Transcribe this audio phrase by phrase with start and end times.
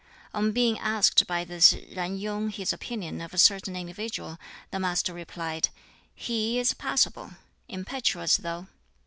[0.33, 4.39] On being asked by this Yen Yung his opinion of a certain individual,
[4.71, 5.69] the Master replied,
[6.15, 7.33] "He is passable.
[7.69, 8.65] Impetuous, though."